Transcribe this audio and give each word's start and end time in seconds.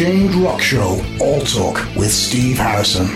Unchained 0.00 0.36
Rock 0.36 0.60
Show 0.60 1.04
All 1.20 1.40
Talk 1.40 1.84
with 1.96 2.12
Steve 2.12 2.56
Harrison. 2.56 3.08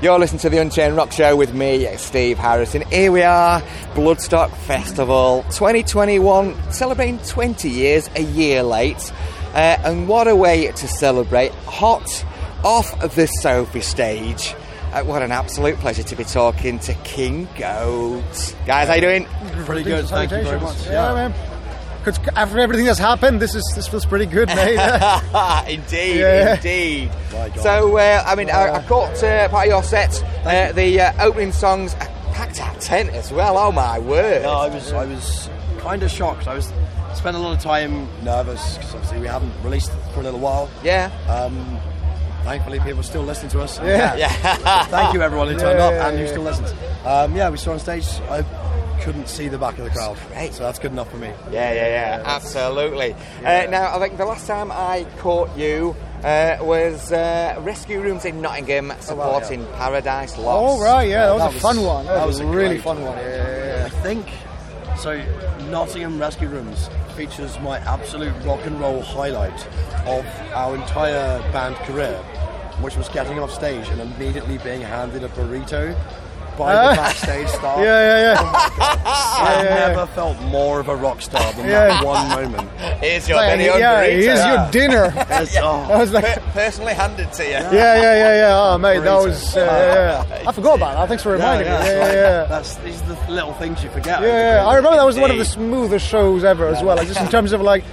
You're 0.00 0.18
listening 0.18 0.40
to 0.40 0.48
the 0.48 0.56
Unchained 0.56 0.96
Rock 0.96 1.12
Show 1.12 1.36
with 1.36 1.52
me, 1.52 1.86
Steve 1.98 2.38
Harrison. 2.38 2.80
Here 2.88 3.12
we 3.12 3.22
are, 3.24 3.60
Bloodstock 3.92 4.56
Festival 4.56 5.42
2021, 5.50 6.72
celebrating 6.72 7.18
20 7.18 7.68
years, 7.68 8.08
a 8.16 8.22
year 8.22 8.62
late. 8.62 9.12
Uh, 9.52 9.76
and 9.84 10.08
what 10.08 10.28
a 10.28 10.34
way 10.34 10.72
to 10.72 10.88
celebrate! 10.88 11.52
Hot 11.66 12.24
off 12.64 12.98
the 13.14 13.26
Sophie 13.26 13.82
stage. 13.82 14.54
Uh, 14.94 15.02
what 15.04 15.20
an 15.20 15.30
absolute 15.30 15.76
pleasure 15.76 16.04
to 16.04 16.16
be 16.16 16.24
talking 16.24 16.78
to 16.78 16.94
King 17.04 17.46
Goat. 17.58 18.22
Guys, 18.64 18.86
how 18.88 18.94
are 18.94 18.96
you 18.96 19.02
doing? 19.02 19.26
Pretty 19.66 19.82
good, 19.82 20.06
thank 20.06 20.30
you 20.30 20.42
very 20.42 20.58
much. 20.58 20.86
Yeah, 20.86 21.12
man. 21.12 21.55
Because 22.06 22.28
after 22.36 22.60
everything 22.60 22.86
that's 22.86 23.00
happened, 23.00 23.42
this 23.42 23.56
is 23.56 23.64
this 23.74 23.88
feels 23.88 24.06
pretty 24.06 24.26
good, 24.26 24.46
mate. 24.48 24.76
indeed, 25.68 26.20
Yeah. 26.20 26.54
indeed. 26.54 27.10
So, 27.60 27.96
uh, 27.96 28.22
I 28.24 28.36
mean, 28.36 28.48
I, 28.48 28.76
I 28.76 28.82
caught 28.84 29.20
uh, 29.24 29.48
part 29.48 29.66
of 29.66 29.70
your 29.72 29.82
set, 29.82 30.22
uh, 30.46 30.70
the 30.70 31.00
uh, 31.00 31.12
opening 31.26 31.50
songs, 31.50 31.94
packed 32.32 32.60
out 32.60 32.80
tent 32.80 33.10
as 33.10 33.32
well. 33.32 33.58
Oh 33.58 33.72
my 33.72 33.98
word! 33.98 34.42
No, 34.42 34.52
I 34.52 34.68
was 34.68 34.92
I 34.92 35.04
was 35.04 35.50
kind 35.78 36.02
of 36.04 36.10
shocked. 36.10 36.46
I 36.46 36.54
was 36.54 36.72
spent 37.14 37.36
a 37.36 37.40
lot 37.40 37.56
of 37.56 37.60
time 37.62 38.08
nervous 38.22 38.76
because 38.76 38.94
obviously 38.94 39.18
we 39.18 39.26
haven't 39.26 39.52
released 39.64 39.90
for 40.14 40.20
a 40.20 40.22
little 40.22 40.38
while. 40.40 40.70
Yeah. 40.84 41.10
Um, 41.28 41.80
thankfully, 42.44 42.78
people 42.78 43.00
are 43.00 43.02
still 43.02 43.22
listening 43.24 43.50
to 43.50 43.62
us. 43.62 43.78
Yeah. 43.80 44.14
Yeah. 44.14 44.28
So 44.84 44.90
thank 44.90 45.12
you 45.14 45.22
everyone 45.22 45.48
who 45.48 45.58
turned 45.58 45.78
Yeah, 45.80 45.86
up 45.86 45.92
yeah, 45.92 46.08
and 46.08 46.18
who 46.18 46.24
yeah. 46.24 46.30
still 46.30 46.42
listens. 46.42 46.72
Um, 47.04 47.34
yeah, 47.34 47.50
we 47.50 47.56
saw 47.56 47.72
on 47.72 47.80
stage. 47.80 48.06
I 48.30 48.42
couldn't 49.02 49.28
see 49.28 49.48
the 49.48 49.58
back 49.58 49.78
of 49.78 49.84
the 49.84 49.90
crowd, 49.90 50.16
great. 50.28 50.52
so 50.54 50.62
that's 50.64 50.78
good 50.78 50.92
enough 50.92 51.10
for 51.10 51.16
me. 51.18 51.28
Yeah, 51.50 51.72
yeah, 51.72 51.88
yeah, 51.88 52.22
absolutely. 52.24 53.14
Uh, 53.44 53.66
now, 53.70 53.94
I 53.94 53.98
think 54.00 54.16
the 54.18 54.24
last 54.26 54.46
time 54.46 54.70
I 54.72 55.06
caught 55.18 55.56
you 55.56 55.94
uh, 56.24 56.56
was 56.60 57.12
uh, 57.12 57.56
Rescue 57.60 58.00
Rooms 58.00 58.24
in 58.24 58.40
Nottingham 58.40 58.92
supporting 59.00 59.64
Paradise 59.74 60.36
Lost. 60.38 60.80
oh 60.80 60.82
right, 60.82 61.08
yeah, 61.08 61.26
that 61.26 61.32
was 61.34 61.42
That 61.42 61.50
a 61.50 61.52
was- 61.54 61.62
fun 61.62 61.82
one. 61.84 62.06
That, 62.06 62.14
that 62.14 62.26
was, 62.26 62.38
was 62.40 62.48
a 62.48 62.50
a 62.50 62.56
really 62.56 62.78
fun 62.78 63.02
one. 63.02 63.16
Yeah, 63.18 63.76
yeah, 63.78 63.86
I 63.86 63.88
think 64.02 64.26
so. 64.98 65.22
Nottingham 65.70 66.18
Rescue 66.18 66.48
Rooms 66.48 66.88
features 67.16 67.58
my 67.60 67.78
absolute 67.78 68.32
rock 68.44 68.64
and 68.66 68.78
roll 68.80 69.02
highlight 69.02 69.66
of 70.06 70.24
our 70.54 70.74
entire 70.76 71.38
band 71.52 71.74
career, 71.76 72.14
which 72.80 72.96
was 72.96 73.08
getting 73.08 73.38
off 73.40 73.50
stage 73.52 73.88
and 73.88 74.00
immediately 74.00 74.58
being 74.58 74.80
handed 74.80 75.24
a 75.24 75.28
burrito 75.30 75.94
by 76.58 76.72
the 76.90 76.96
backstage 76.96 77.48
staff. 77.58 77.78
Yeah, 77.78 77.84
yeah, 77.84 78.32
yeah. 78.32 78.40
I've 79.06 79.64
yeah, 79.64 79.78
yeah. 79.78 79.86
never 79.88 80.06
felt 80.08 80.40
more 80.42 80.80
of 80.80 80.88
a 80.88 80.96
rock 80.96 81.20
star 81.22 81.52
than 81.54 81.66
Yeah. 81.68 81.88
that 81.88 82.04
one 82.04 82.28
moment. 82.28 82.70
Here's 83.00 83.28
your 83.28 83.38
Like, 83.38 83.56
very 83.58 83.68
own 83.70 83.78
yeah, 83.80 84.02
burrito. 84.02 84.22
here's 84.22 84.44
your 84.46 84.70
dinner. 84.70 85.04
It's- 85.36 85.56
oh, 85.60 85.86
I 85.92 85.98
was 85.98 86.12
like, 86.12 86.24
Per- 86.24 86.40
personally 86.52 86.94
handed 86.94 87.32
to 87.34 87.44
you. 87.44 87.50
yeah, 87.50 87.70
yeah, 87.70 88.00
yeah, 88.02 88.34
yeah. 88.36 88.58
Oh, 88.74 88.78
mate, 88.78 89.00
that 89.00 89.16
was. 89.22 89.56
Uh, 89.56 89.60
yeah, 89.60 90.40
yeah. 90.42 90.48
I 90.48 90.52
forgot 90.52 90.76
about 90.76 90.94
that. 90.96 91.08
Thanks 91.08 91.22
for 91.22 91.32
reminding 91.32 91.66
me. 91.68 91.72
Yeah, 91.74 91.84
yeah, 91.86 92.12
yeah. 92.12 92.44
That's 92.44 92.74
these 92.76 93.00
are 93.02 93.06
the 93.14 93.30
little 93.32 93.52
things 93.54 93.82
you 93.84 93.90
forget. 93.90 94.22
Yeah, 94.22 94.56
yeah. 94.62 94.66
I 94.66 94.74
remember 94.76 94.96
that 94.96 95.04
was 95.06 95.18
one 95.18 95.30
of 95.30 95.38
the 95.38 95.44
smoothest 95.44 96.06
shows 96.06 96.44
ever 96.44 96.68
as 96.68 96.82
well. 96.82 96.96
Like 96.96 97.08
just 97.08 97.20
in 97.20 97.28
terms 97.28 97.52
of 97.52 97.60
like, 97.60 97.84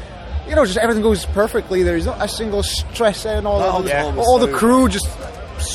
you 0.47 0.55
know, 0.55 0.65
just 0.65 0.77
everything 0.77 1.03
goes 1.03 1.25
perfectly. 1.27 1.83
There's 1.83 2.05
not 2.05 2.21
a 2.23 2.27
single 2.27 2.63
stress 2.63 3.25
and 3.25 3.45
all. 3.47 3.61
Oh, 3.61 3.79
of 3.79 3.87
yeah. 3.87 4.09
the, 4.11 4.19
all 4.19 4.39
the 4.39 4.51
crew 4.51 4.87
just 4.89 5.07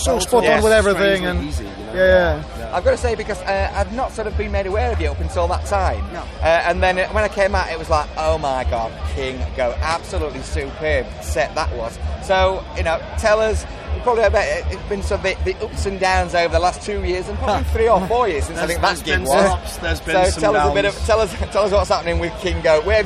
so 0.09 0.19
spot 0.19 0.43
Yes, 0.45 0.59
on 0.59 0.65
with 0.65 0.73
everything, 0.73 1.25
and 1.27 1.45
easy, 1.45 1.65
you 1.65 1.71
know? 1.71 1.93
yeah, 1.95 2.71
I've 2.73 2.85
got 2.85 2.91
to 2.93 2.97
say 2.97 3.15
because 3.15 3.41
uh, 3.43 3.73
I've 3.75 3.93
not 3.95 4.13
sort 4.13 4.27
of 4.27 4.37
been 4.37 4.53
made 4.53 4.67
aware 4.67 4.93
of 4.93 5.01
you 5.01 5.11
up 5.11 5.21
until 5.21 5.47
that 5.49 5.67
time. 5.67 6.05
No. 6.13 6.21
Uh, 6.41 6.45
and 6.67 6.83
then 6.83 6.99
uh, 6.99 7.09
when 7.11 7.25
I 7.25 7.29
came 7.29 7.55
out, 7.55 7.71
it 7.71 7.79
was 7.79 7.89
like, 7.91 8.09
oh 8.17 8.39
my 8.39 8.65
god, 8.65 8.93
King 9.15 9.39
Goat, 9.57 9.77
absolutely 9.81 10.43
superb 10.43 11.07
set 11.23 11.55
that 11.55 11.75
was. 11.77 11.99
So 12.23 12.65
you 12.77 12.83
know, 12.83 13.01
tell 13.19 13.41
us. 13.41 13.65
Probably 14.05 14.23
about 14.25 14.45
it's 14.47 14.89
been 14.89 15.03
sort 15.03 15.25
of 15.25 15.45
the, 15.45 15.53
the 15.53 15.65
ups 15.65 15.85
and 15.85 15.99
downs 15.99 16.35
over 16.35 16.53
the 16.53 16.61
last 16.61 16.83
two 16.83 17.03
years, 17.05 17.29
and 17.29 17.37
probably 17.39 17.65
three 17.73 17.89
or 17.89 18.07
four 18.07 18.29
years 18.29 18.45
since 18.45 18.59
I 18.59 18.67
think 18.67 18.81
that 18.81 18.87
there's 18.89 19.03
gig 19.03 19.15
been 19.17 19.25
was. 19.25 19.33
some 19.33 19.59
ups, 19.59 19.77
there's 19.79 20.01
been 20.01 20.25
so 20.27 20.31
some 20.31 20.41
tell 20.41 20.57
us 20.57 20.71
a 20.71 20.75
bit 20.75 20.85
of 20.85 20.95
tell 21.05 21.21
us 21.21 21.33
tell 21.53 21.65
us 21.65 21.73
what's 21.73 21.89
happening 21.89 22.19
with 22.21 22.33
King 22.39 22.61
Goat. 22.63 22.85
Where 22.85 23.03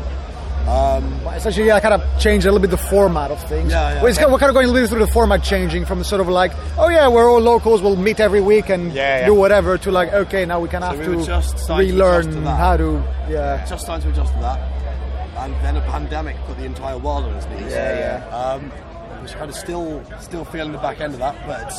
Um, 0.67 1.19
But 1.23 1.37
essentially, 1.37 1.65
yeah, 1.65 1.75
I 1.77 1.79
kind 1.79 1.95
of 1.95 2.03
changed 2.19 2.45
a 2.45 2.51
little 2.51 2.61
bit 2.61 2.69
the 2.69 2.77
format 2.77 3.31
of 3.31 3.41
things. 3.49 3.71
Yeah, 3.71 3.93
yeah. 3.95 4.03
We're, 4.03 4.13
kind 4.13 4.25
of, 4.25 4.31
we're 4.31 4.37
kind 4.37 4.49
of 4.51 4.53
going 4.53 4.67
a 4.67 4.71
little 4.71 4.83
bit 4.87 4.89
through 4.91 5.05
the 5.05 5.11
format 5.11 5.41
changing 5.41 5.85
from 5.85 5.97
the 5.97 6.05
sort 6.05 6.21
of 6.21 6.27
like, 6.29 6.51
oh 6.77 6.87
yeah, 6.89 7.07
we're 7.07 7.27
all 7.31 7.39
locals, 7.39 7.81
we'll 7.81 7.95
meet 7.95 8.19
every 8.19 8.41
week 8.41 8.69
and 8.69 8.91
Yeah, 8.93 9.21
yeah. 9.21 9.25
do 9.25 9.33
whatever, 9.33 9.79
to 9.79 9.89
like, 9.91 10.13
okay, 10.13 10.45
now 10.45 10.59
we 10.59 10.69
kind 10.69 10.83
of 10.83 10.91
So 10.91 10.97
have 11.01 11.07
we 11.09 11.15
to 11.17 11.25
just 11.25 11.57
starting 11.57 11.87
to 11.87 11.93
to 11.93 11.99
relearn 11.99 12.43
how 12.45 12.77
to, 12.77 13.01
yeah. 13.27 13.65
just 13.65 13.87
time 13.87 14.01
to 14.03 14.09
adjust 14.09 14.33
to 14.33 14.39
that. 14.41 14.59
And 15.41 15.53
then 15.55 15.75
a 15.75 15.81
pandemic 15.81 16.37
put 16.45 16.57
the 16.57 16.65
entire 16.65 16.97
world 16.97 17.25
on 17.25 17.35
its 17.35 17.47
knees. 17.47 17.71
Yeah, 17.71 18.21
yeah. 18.29 18.35
Um, 18.37 18.71
which 19.21 19.33
kind 19.33 19.49
of 19.49 19.55
still 19.55 20.03
still 20.19 20.45
feeling 20.45 20.71
the 20.71 20.77
back 20.79 20.99
end 20.99 21.13
of 21.13 21.19
that, 21.19 21.35
but 21.45 21.69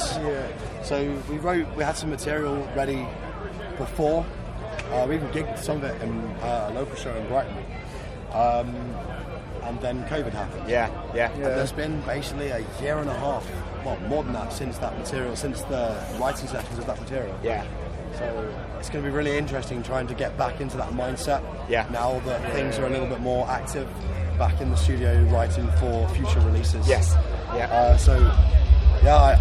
so 0.85 1.03
we 1.29 1.39
wrote 1.39 1.67
we 1.77 1.83
had 1.83 1.97
some 1.97 2.11
material 2.11 2.57
ready 2.77 3.07
before. 3.79 4.25
Uh, 4.93 5.07
we 5.09 5.17
even 5.17 5.29
gigged 5.29 5.59
some 5.59 5.79
of 5.79 5.85
it 5.85 6.01
in 6.03 6.11
uh, 6.43 6.69
a 6.71 6.75
local 6.75 6.95
show 6.97 7.15
in 7.15 7.27
Brighton, 7.29 7.57
um, 8.33 8.69
and 9.63 9.81
then 9.81 10.05
COVID 10.05 10.33
happened. 10.33 10.69
Yeah, 10.69 10.91
yeah, 11.15 11.33
And 11.33 11.43
there's 11.45 11.73
been 11.73 12.01
basically 12.03 12.49
a 12.49 12.65
year 12.81 12.99
and 12.99 13.09
a 13.09 13.19
half, 13.19 13.49
well, 13.85 13.99
more 14.09 14.23
than 14.23 14.35
that, 14.35 14.53
since 14.53 14.79
that 14.79 14.97
material, 14.99 15.35
since 15.35 15.63
the 15.63 15.97
writing 16.21 16.47
sessions 16.47 16.79
of 16.79 16.87
that 16.87 17.01
material. 17.01 17.39
yeah. 17.43 17.65
So 18.23 18.55
it's 18.79 18.89
going 18.89 19.05
to 19.05 19.11
be 19.11 19.15
really 19.17 19.37
interesting 19.37 19.83
trying 19.83 20.07
to 20.09 20.15
get 20.15 20.37
back 20.39 20.61
into 20.61 20.77
that 20.77 20.91
mindset. 20.93 21.43
Yeah. 21.69 21.87
Now 21.91 22.21
that 22.21 22.53
things 22.53 22.79
are 22.79 22.87
a 22.87 22.91
little 22.91 23.07
bit 23.07 23.21
more 23.21 23.49
active, 23.49 23.89
back 24.39 24.61
in 24.61 24.71
the 24.71 24.77
studio 24.77 25.23
writing 25.25 25.69
for 25.79 26.09
future 26.11 26.41
releases. 26.41 26.89
Yes, 26.89 27.15
yeah. 27.55 27.67
Uh, 27.71 27.97
so 27.97 28.19
yeah, 29.05 29.17
I, 29.17 29.33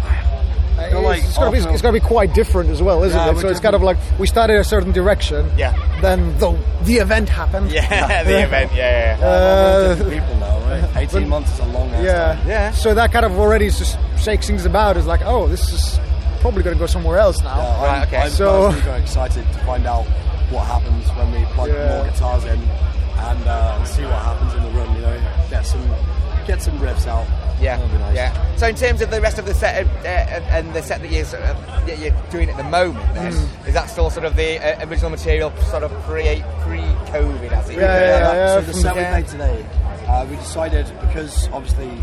I 0.78 0.90
feel 0.90 1.02
like 1.02 1.22
it's, 1.24 1.36
gonna 1.36 1.50
be, 1.50 1.58
after- 1.58 1.70
it's 1.70 1.82
gonna 1.82 1.92
be 1.92 2.00
quite 2.00 2.34
different 2.34 2.70
as 2.70 2.82
well, 2.82 3.02
isn't 3.04 3.18
Yeah, 3.18 3.32
it? 3.32 3.38
So 3.38 3.48
it's 3.48 3.60
kind 3.60 3.74
of 3.74 3.82
like 3.82 3.96
we 4.18 4.26
started 4.26 4.56
a 4.58 4.64
certain 4.64 4.92
direction. 4.92 5.50
Yeah. 5.56 5.72
Then 6.00 6.36
the 6.38 6.58
the 6.82 6.96
event 6.96 7.28
happened. 7.28 7.70
Yeah, 7.70 8.22
the 8.24 8.42
event, 8.44 8.72
yeah, 8.74 9.18
yeah. 9.18 9.26
Uh, 9.26 9.94
different 9.94 10.12
people 10.12 10.36
now, 10.36 10.58
right? 10.68 10.96
18 11.14 11.28
months 11.28 11.52
is 11.52 11.58
a 11.60 11.66
long 11.66 11.90
ass 11.90 12.04
yeah. 12.04 12.34
time. 12.34 12.48
Yeah. 12.48 12.70
So 12.72 12.94
that 12.94 13.12
kind 13.12 13.24
of 13.24 13.38
already 13.38 13.70
just 13.70 13.98
shakes 14.18 14.46
things 14.46 14.64
about. 14.66 14.96
It's 14.96 15.06
like, 15.06 15.22
oh, 15.24 15.48
this 15.48 15.72
is 15.72 15.98
probably 16.42 16.62
gonna 16.62 16.76
go 16.76 16.86
somewhere 16.86 17.18
else 17.18 17.40
now. 17.42 17.56
Yeah, 17.56 17.76
I'm, 17.76 17.82
Right, 17.82 18.06
okay. 18.08 18.16
I'm 18.18 18.30
So- 18.30 18.66
personally 18.66 18.80
very 18.82 19.00
excited 19.00 19.52
to 19.52 19.58
find 19.60 19.86
out 19.86 20.04
what 20.50 20.66
happens 20.66 21.08
when 21.16 21.32
we 21.32 21.44
plug 21.54 21.68
Yeah. 21.70 21.96
more 21.96 22.04
guitars 22.04 22.44
in 22.44 22.60
and 23.18 23.48
uh, 23.48 23.84
see 23.84 24.02
what 24.04 24.20
happens 24.20 24.52
in 24.54 24.62
the 24.64 24.70
room. 24.70 24.94
You 24.96 25.02
know, 25.02 25.20
get 25.48 25.64
some 25.66 25.82
get 26.46 26.60
some 26.60 26.76
riffs 26.80 27.06
out. 27.06 27.24
Yeah, 27.60 27.76
That'll 27.76 27.92
be 27.92 27.98
nice. 27.98 28.16
yeah. 28.16 28.56
So 28.56 28.66
in 28.66 28.74
terms 28.74 29.00
of 29.02 29.10
the 29.12 29.20
rest 29.20 29.38
of 29.38 29.46
the 29.46 29.54
set 29.54 29.86
uh, 29.86 30.08
and, 30.08 30.44
and 30.66 30.74
the 30.74 30.82
set 30.82 31.00
that 31.00 31.12
you're, 31.12 31.24
sort 31.24 31.42
of, 31.44 31.56
you're 32.00 32.10
doing 32.30 32.50
at 32.50 32.56
the 32.56 32.64
moment, 32.64 33.14
then 33.14 33.32
Mm. 33.32 33.68
is 33.68 33.74
that 33.74 33.88
still 33.88 34.10
sort 34.10 34.26
of 34.26 34.34
the 34.34 34.58
uh, 34.58 34.84
original 34.88 35.10
material, 35.10 35.52
sort 35.70 35.84
of 35.84 35.92
pre 36.02 36.42
pre 36.66 36.80
COVID, 37.14 37.52
as 37.52 37.70
it 37.70 37.76
Yeah, 37.78 38.00
yeah, 38.00 38.32
yeah, 38.34 38.54
so 38.54 38.60
the 38.62 38.72
from- 38.72 38.80
set 38.82 38.94
we 38.96 39.00
yeah. 39.02 39.12
made 39.14 39.28
today, 39.28 39.64
uh, 40.08 40.26
we 40.28 40.34
decided 40.36 40.86
because 41.00 41.48
obviously 41.52 41.86
we 41.86 42.02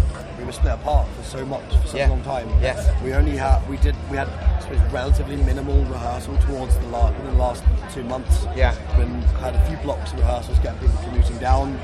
were 0.49 0.53
split 0.53 0.73
apart 0.73 1.07
for 1.09 1.23
so 1.23 1.45
much 1.45 1.63
for 1.81 1.87
such 1.87 1.95
Yeah. 1.99 2.07
a 2.07 2.09
long 2.09 2.23
time. 2.23 2.49
Yes. 2.61 2.89
We 3.03 3.13
only 3.13 3.37
had 3.37 3.59
we 3.69 3.77
did 3.77 3.95
we 4.09 4.17
had 4.17 4.27
suppose, 4.61 4.79
relatively 4.91 5.35
minimal 5.37 5.83
rehearsal 5.85 6.35
towards 6.37 6.75
the 6.77 6.87
last 6.87 7.13
within 7.17 7.37
the 7.37 7.43
last 7.43 7.63
two 7.93 8.03
months. 8.03 8.47
Yeah. 8.55 8.73
Been 8.97 9.21
had 9.43 9.55
a 9.55 9.65
few 9.67 9.77
blocks 9.77 10.11
of 10.13 10.19
rehearsals, 10.19 10.57
getting 10.59 10.79
people 10.79 10.97
commuting 11.03 11.37
down, 11.37 11.79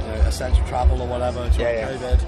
you 0.00 0.06
know, 0.08 0.14
essential 0.26 0.64
travel 0.66 1.02
or 1.02 1.06
whatever 1.06 1.48
during 1.50 1.60
Yeah, 1.76 1.90
yeah. 1.90 1.98
COVID. 1.98 2.20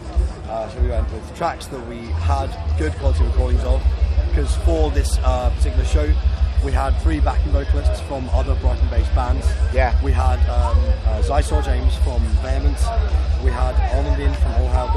Uh, 0.51 0.69
so 0.69 0.81
we 0.81 0.89
went 0.89 1.11
with 1.11 1.35
tracks 1.37 1.67
that 1.69 1.87
we 1.89 1.99
had 2.31 2.49
good 2.79 2.93
quality 2.97 3.25
recordings 3.25 3.65
of, 3.65 3.83
because 4.29 4.55
for 4.67 4.91
this 4.91 5.19
uh, 5.25 5.49
particular 5.57 5.85
show. 5.87 6.13
We 6.65 6.73
had 6.73 6.99
three 7.03 7.21
backing 7.21 7.53
vocalists 7.53 8.01
from 8.09 8.27
other 8.31 8.55
Brighton-based 8.55 9.15
bands. 9.15 9.47
Yeah. 9.75 9.93
We 10.03 10.13
had 10.13 10.39
um, 10.49 10.79
uh, 11.07 11.21
Zysor 11.21 11.63
James 11.63 11.95
from 11.97 12.21
Vehement, 12.41 12.79
we 13.45 13.51
had 13.51 13.75
Armandine 13.93 14.35
from 14.37 14.53
All 14.55 14.69
Hail 14.73 14.87
and 14.87 14.94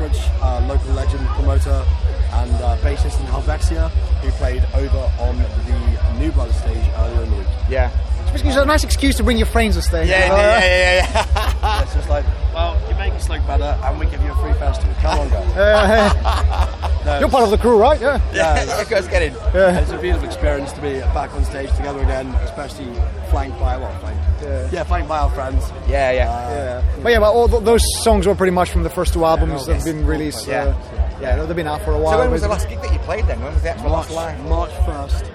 had 0.00 0.14
Mark 0.16 0.42
uh, 0.42 0.66
local 0.66 0.92
legend 0.94 1.26
promoter 1.28 1.84
and 2.32 2.52
uh, 2.54 2.76
bassist 2.78 3.20
in 3.20 3.26
Helvexia, 3.26 3.88
who 4.22 4.30
played 4.32 4.64
over 4.74 4.98
on 5.20 5.36
the 5.38 6.18
New 6.18 6.32
Blood 6.32 6.52
stage 6.52 6.84
earlier 6.96 7.22
in 7.24 7.30
the 7.30 7.36
week. 7.38 7.46
Yeah. 7.68 7.90
It's 8.32 8.42
a 8.56 8.64
nice 8.64 8.84
excuse 8.84 9.16
to 9.16 9.24
bring 9.24 9.38
your 9.38 9.46
friends 9.46 9.74
to 9.76 9.82
stay. 9.82 10.08
Yeah, 10.08 10.32
Uh, 10.32 10.36
yeah, 10.36 10.60
yeah, 10.60 10.66
yeah, 11.02 11.56
yeah. 11.62 11.82
It's 11.82 11.94
just 11.94 12.08
like, 12.08 12.24
well, 12.52 12.80
you 12.88 12.94
make 12.96 13.12
us 13.14 13.28
look 13.28 13.44
better, 13.46 13.78
and 13.84 13.98
we 14.00 14.06
give 14.06 14.22
you 14.22 14.32
a 14.32 14.36
free 14.36 14.52
festival. 14.54 14.94
Come 15.00 15.18
on, 15.20 15.28
guys. 15.30 15.56
uh, 15.56 17.02
no, 17.04 17.18
You're 17.20 17.28
part 17.28 17.44
of 17.44 17.50
the 17.50 17.58
crew, 17.58 17.78
right? 17.78 18.00
Yeah. 18.00 18.20
Yeah, 18.32 18.80
Of 18.80 18.88
course, 18.88 19.06
get 19.08 19.22
in. 19.22 19.34
It's 19.54 19.90
a 19.90 19.98
beautiful 19.98 20.26
experience 20.26 20.72
to 20.72 20.80
be 20.80 21.00
back 21.14 21.32
on 21.34 21.44
stage 21.44 21.70
together 21.76 22.00
again, 22.00 22.28
especially 22.46 22.92
flanked 23.30 23.58
by 23.60 23.76
well, 23.76 23.96
flanked. 24.00 24.42
Yeah. 24.42 24.68
yeah, 24.72 24.84
flanked 24.84 25.08
by 25.08 25.18
our 25.18 25.30
friends. 25.30 25.70
Yeah, 25.88 26.12
yeah. 26.12 26.50
Yeah. 26.50 26.82
But 27.02 27.12
yeah, 27.12 27.18
but 27.20 27.32
all 27.32 27.48
th- 27.48 27.62
those 27.62 27.82
songs 28.02 28.26
were 28.26 28.34
pretty 28.34 28.52
much 28.52 28.70
from 28.70 28.82
the 28.82 28.90
first 28.90 29.12
two 29.12 29.24
albums 29.24 29.66
that 29.66 29.74
have 29.76 29.86
Yes. 29.86 29.94
been 29.94 30.06
released. 30.06 30.46
Yeah. 30.48 30.64
Uh, 30.64 31.18
yeah, 31.20 31.44
they've 31.44 31.54
been 31.56 31.66
out 31.68 31.82
for 31.82 31.92
a 31.92 31.98
while. 31.98 32.14
So 32.14 32.18
when 32.20 32.30
was 32.30 32.40
the 32.42 32.48
last 32.48 32.68
gig 32.68 32.80
that 32.80 32.92
you 32.92 32.98
played 33.00 33.26
then? 33.26 33.40
When 33.42 33.52
was 33.52 33.62
the 33.62 33.70
actual 33.70 33.90
March, 33.90 34.08
last 34.10 34.38
live? 34.40 34.48
March 34.48 34.70
1st, 34.70 35.26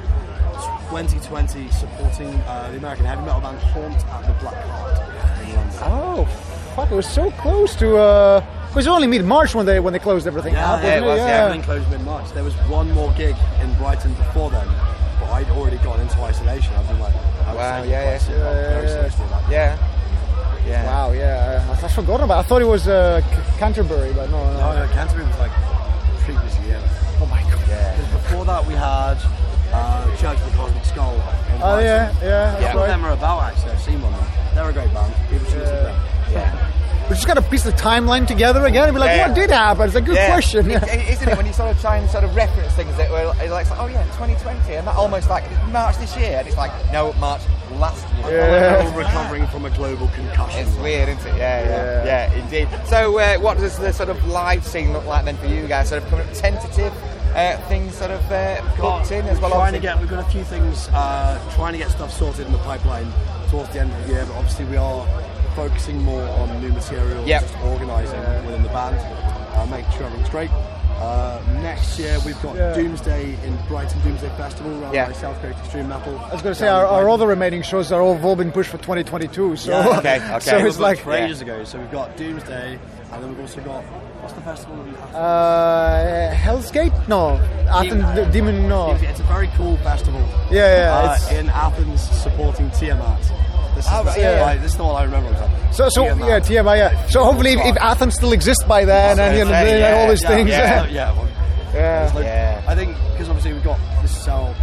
2020, 0.89 1.69
supporting 1.71 2.27
uh, 2.47 2.69
the 2.71 2.77
American 2.77 3.06
heavy 3.06 3.21
metal 3.23 3.41
band 3.41 3.57
Haunt 3.59 3.95
at 4.07 4.25
the 4.25 4.33
Black 4.41 4.56
Heart 4.65 5.44
in 5.47 5.56
London. 5.56 5.77
Oh, 5.81 6.25
fuck! 6.75 6.92
It 6.92 6.95
was 6.95 7.07
so 7.07 7.31
close 7.31 7.75
to. 7.77 7.98
Uh, 7.98 8.45
it 8.69 8.75
was 8.75 8.88
only 8.88 9.07
mid 9.07 9.24
March 9.24 9.56
when 9.56 9.66
they 9.66 9.80
when 9.80 9.94
they 9.94 10.00
closed 10.00 10.27
everything 10.27 10.54
Yeah, 10.54 10.74
up. 10.74 10.83
yeah, 10.83 11.00
wasn't 11.00 11.06
it 11.06 11.07
was, 11.10 11.19
yeah. 11.19 11.25
Everything 11.45 11.62
closed 11.63 11.89
mid 11.89 12.01
March. 12.01 12.31
There 12.31 12.44
was 12.44 12.54
one 12.68 12.92
more 12.92 13.12
gig 13.13 13.36
in 13.62 13.74
Brighton 13.75 14.13
before 14.16 14.50
then, 14.51 14.68
but 15.19 15.30
I'd 15.31 15.50
already 15.51 15.77
gone 15.77 16.00
into 16.01 16.19
isolation. 16.22 16.74
I've 16.75 16.88
been 16.88 17.00
like, 17.00 17.16
I 17.16 17.48
was 17.48 17.56
Wow, 17.56 17.75
taking 17.77 17.92
yeah, 17.92 18.01
yeah. 18.04 18.30
Yeah, 18.30 18.81
yeah, 18.81 18.88
seriously 18.88 19.25
about 19.25 19.44
it. 19.44 19.51
Yeah. 19.51 19.92
Yeah. 20.68 20.86
Wow, 20.88 21.12
yeah, 21.12 21.75
I, 21.81 21.86
I 21.86 21.88
forgot 21.89 22.22
about. 22.22 22.44
I 22.44 22.48
thought 22.48 22.62
it 22.62 22.66
was 22.68 22.88
uh, 22.88 23.22
C- 23.22 23.60
Canterbury, 23.60 24.12
but 24.13 24.31
no, 24.31 24.44
no. 24.54 24.60
No, 24.74 24.86
no, 24.86 24.92
Canterbury 24.94 25.27
was 25.27 25.38
like 25.38 25.51
previous 26.25 26.57
year. 26.66 26.81
Oh 27.22 27.27
my 27.27 27.42
god. 27.44 27.62
Because 27.62 28.12
before 28.24 28.45
that 28.45 28.66
we 28.66 28.74
had 28.74 29.18
uh, 29.72 30.06
Church 30.18 30.39
of 30.42 30.51
the 30.51 30.57
Cosmic 30.57 30.83
Skull. 30.83 31.13
Oh 31.13 31.60
Brighton. 31.60 31.86
yeah, 31.86 31.86
yeah. 31.86 32.12
That's 32.19 32.62
That's 32.62 32.75
what 32.75 32.81
right. 32.81 32.88
them 32.88 33.06
are 33.06 33.12
about 33.13 33.44
actually. 33.44 33.72
I've 33.74 33.81
seen 33.81 34.01
one. 34.01 34.13
They're 34.56 34.69
a 34.69 34.74
great 34.74 34.85
We 37.15 37.17
just 37.19 37.27
got 37.27 37.35
to 37.35 37.50
piece 37.50 37.63
the 37.63 37.71
timeline 37.71 38.27
together 38.27 38.65
again 38.65 38.89
and 38.89 38.94
be 38.94 39.00
like, 39.00 39.15
Yeah, 39.15 39.29
what 39.29 39.38
yeah. 39.38 39.47
did 39.47 39.50
happen? 39.50 39.85
It's 39.85 39.95
a 39.95 40.01
good 40.01 40.17
Yeah. 40.17 40.27
question. 40.27 40.69
It- 40.69 40.83
it- 40.83 41.09
isn't 41.13 41.29
it 41.29 41.38
when 41.38 41.45
you 41.45 41.53
sort 41.53 41.71
of 41.73 41.79
try 41.79 41.95
and 41.95 42.09
sort 42.09 42.25
of 42.25 42.35
reference 42.35 42.73
things 42.73 42.94
that 42.97 43.09
were 43.09 43.23
like, 43.50 43.67
oh 43.79 43.85
yeah, 43.88 44.03
2020, 44.17 44.75
and 44.75 44.85
that 44.85 44.95
almost 44.97 45.29
like 45.29 45.45
March 45.71 45.95
this 45.97 46.17
year, 46.17 46.39
and 46.39 46.45
it's 46.45 46.57
like 46.57 46.73
no, 46.91 47.13
March 47.13 47.39
last 47.75 48.06
year. 48.17 48.31
Yeah. 48.38 48.83
We're 48.83 48.91
all 48.91 48.97
recovering 48.97 49.47
from 49.47 49.63
a 49.63 49.69
global 49.69 50.09
concussion. 50.09 50.67
It's 50.67 50.75
weird, 50.79 51.07
isn't 51.07 51.25
it? 51.25 51.38
Yeah, 51.38 51.63
yeah, 51.63 52.03
yeah, 52.06 52.33
indeed. 52.33 52.67
So, 52.85 53.17
uh, 53.17 53.38
what 53.38 53.59
does 53.59 53.77
the 53.79 53.94
sort 53.94 54.09
of 54.09 54.27
live 54.27 54.67
scene 54.67 54.91
look 54.91 55.06
like 55.06 55.23
then 55.23 55.38
for 55.38 55.47
you 55.47 55.67
guys? 55.67 55.88
Sort 55.88 56.03
of 56.03 56.09
coming 56.09 56.27
up 56.27 56.33
tentative 56.33 56.91
uh, 57.33 57.56
things, 57.69 57.95
sort 57.95 58.12
of 58.12 58.29
uh, 58.29 58.62
booked 58.77 59.13
in 59.13 59.25
as 59.27 59.39
well. 59.39 59.51
Trying 59.51 59.71
to 59.71 59.79
get, 59.79 59.97
we've 60.01 60.09
got 60.09 60.19
a 60.27 60.29
few 60.29 60.44
things, 60.44 60.89
uh, 60.89 61.39
trying 61.56 61.71
to 61.71 61.79
get 61.79 61.91
stuff 61.91 62.12
sorted 62.12 62.45
in 62.45 62.51
the 62.51 62.57
pipeline 62.59 63.07
towards 63.50 63.69
the 63.69 63.79
end 63.79 63.94
of 63.94 64.06
the 64.06 64.13
year, 64.15 64.25
but 64.25 64.35
obviously 64.35 64.65
we 64.65 64.75
are 64.75 65.07
focusing 65.56 66.02
more 66.04 66.22
on 66.40 66.62
new 66.62 66.69
material, 66.69 67.25
Yep. 67.25 67.42
just 67.42 67.56
organising 67.63 68.19
within 68.46 68.63
the 68.63 68.69
band, 68.69 68.98
uh, 69.56 69.66
making 69.68 69.92
sure 69.94 70.04
everything's 70.06 70.30
great. 70.30 70.50
Uh, 71.00 71.40
next 71.62 72.00
year 72.00 72.18
we've 72.25 72.42
got 72.42 72.56
Yeah. 72.56 72.74
Doomsday 72.74 73.36
in 73.46 73.57
Brighton 73.68 74.00
Doomsday 74.02 74.30
Festival 74.38 74.72
run 74.80 74.94
Yeah. 74.94 75.07
by 75.07 75.12
South 75.13 75.42
Coast 75.42 75.57
Extreme 75.60 75.90
Metal. 75.90 76.18
I 76.30 76.34
was 76.34 76.42
going 76.42 76.54
to 76.56 76.60
say 76.60 76.68
our, 76.69 76.86
our 76.86 77.10
other 77.10 77.28
remaining 77.28 77.63
shows 77.63 77.92
are 77.92 78.02
all, 78.02 78.18
all 78.25 78.36
been 78.38 78.52
pushed 78.52 78.69
for 78.69 78.78
2022. 78.78 79.57
So, 79.57 79.72
Yeah. 79.72 79.98
Okay, 80.00 80.16
okay. 80.36 80.40
so 80.40 80.56
It 80.56 80.60
it's 80.60 80.63
was 80.66 80.80
like 80.80 81.00
for 81.00 81.12
ages 81.13 81.42
ago. 81.42 81.63
So 81.66 81.80
we've 81.80 81.92
got 81.92 82.16
Doomsday, 82.16 82.80
and 83.12 83.24
then 83.24 83.30
we've 83.30 83.40
also 83.42 83.60
got 83.62 83.84
what's 84.22 84.34
the 84.36 84.42
festival? 84.42 84.78
that 84.78 84.86
we 84.86 84.92
have? 84.94 85.16
uh, 85.16 86.30
Hell's 86.34 86.72
Gate? 86.72 86.94
No, 87.10 87.42
Athens, 87.69 87.92
Demon- 88.16 88.31
Demon. 88.31 88.69
No, 88.69 88.92
It's 88.94 89.19
a 89.19 89.24
very 89.24 89.50
cool 89.58 89.75
festival. 89.78 90.22
Yeah, 90.50 90.78
yeah, 90.78 90.98
Uh, 90.98 91.04
it's- 91.16 91.31
in 91.34 91.50
Athens, 91.50 92.01
supporting 92.01 92.72
Tiamat. 92.72 93.19
This 93.75 93.86
is, 93.86 93.92
Oh, 93.94 94.04
the, 94.04 94.12
yeah, 94.12 94.18
yeah. 94.31 94.42
right, 94.42 94.62
this 94.62 94.72
is 94.72 94.77
the 94.77 94.83
one 94.83 94.95
I 94.95 95.04
remember. 95.04 95.33
So, 95.74 95.89
so 95.89 96.04
Tiamat. 96.06 96.27
yeah, 96.27 96.39
TMI. 96.39 96.77
Yeah. 96.77 97.07
So 97.07 97.24
hopefully, 97.24 97.51
if, 97.54 97.60
if 97.66 97.77
Athens 97.77 98.16
still 98.16 98.31
exists 98.31 98.63
by 98.63 98.86
then, 98.86 99.19
and 99.19 99.38
know, 99.38 99.45
say, 99.51 99.80
yeah, 99.80 99.98
all 100.01 100.10
these 100.10 100.25
things. 100.25 100.50
Yeah, 100.50 100.86
Yeah, 100.86 100.92
yeah. 100.94 101.12
well, 102.06 102.16
like, 102.16 102.24
Yeah. 102.25 102.62
I 102.68 102.75
think 102.75 102.95
because 103.12 103.27
obviously 103.30 103.54
we've 103.54 103.63
got 103.63 103.80
this 104.01 104.16
is 104.18 104.27
our 104.27 104.56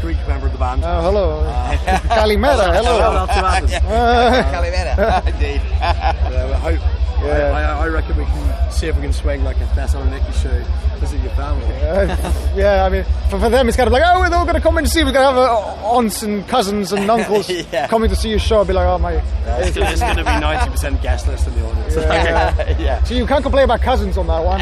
Greek 0.00 0.16
member 0.26 0.46
of 0.46 0.52
the 0.52 0.58
band. 0.58 0.82
Oh, 0.84 1.00
hello, 1.02 1.40
uh, 1.40 1.76
Kalimera. 2.08 2.56
Shout 2.74 2.74
Hello. 2.84 3.26
Athens. 3.28 3.72
Uh, 3.74 4.42
Calimera, 4.52 5.26
indeed. 5.26 5.60
We 5.62 6.54
hope. 6.78 6.80
Yeah. 7.22 7.76
I, 7.78 7.84
I, 7.84 7.88
reckon 7.88 8.16
we 8.16 8.24
can 8.24 8.70
see 8.72 8.86
if 8.86 8.96
we 8.96 9.02
can 9.02 9.12
swing 9.12 9.44
like 9.44 9.56
a 9.56 9.66
bass 9.74 9.94
on 9.94 10.06
a 10.08 10.10
Thessaloniki 10.10 10.42
show. 10.42 10.98
Visit 10.98 11.20
your 11.22 11.32
family. 11.32 11.66
yeah, 12.56 12.84
I 12.84 12.88
mean, 12.88 13.04
for, 13.30 13.38
for 13.38 13.48
them, 13.48 13.68
it's 13.68 13.76
kind 13.76 13.86
of 13.86 13.92
like, 13.92 14.02
oh, 14.04 14.20
we're 14.20 14.34
all 14.34 14.44
going 14.44 14.54
to 14.54 14.60
come 14.60 14.78
and 14.78 14.88
see. 14.88 15.04
We're 15.04 15.12
going 15.12 15.34
to 15.34 15.40
have 15.40 15.50
uh, 15.50 15.96
aunts 15.96 16.22
and 16.22 16.46
cousins 16.48 16.92
and 16.92 17.10
uncles 17.10 17.48
Yeah. 17.72 17.88
coming 17.88 18.08
to 18.10 18.16
see 18.16 18.30
your 18.30 18.38
show. 18.38 18.58
I'll 18.58 18.64
be 18.64 18.72
like, 18.72 18.86
oh 18.86 18.98
my. 18.98 19.14
It's, 19.14 19.76
it's 19.76 20.00
going 20.00 20.16
to 20.16 20.24
be 20.24 20.30
90% 20.30 21.02
guest 21.02 21.26
list 21.28 21.46
in 21.46 21.54
the 21.54 21.66
audience. 21.66 21.96
Yeah. 21.96 22.78
yeah. 22.78 23.02
So 23.04 23.14
you 23.14 23.26
can't 23.26 23.42
complain 23.42 23.64
about 23.64 23.80
cousins 23.80 24.16
on 24.18 24.26
that 24.26 24.44
one. 24.44 24.60